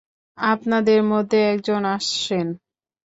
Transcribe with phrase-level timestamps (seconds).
[0.37, 2.47] আপনাদের মধ্যে একজন আসেন।